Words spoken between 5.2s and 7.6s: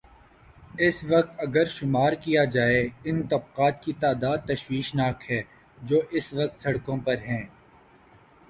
ہے جو اس وقت سڑکوں پر ہیں۔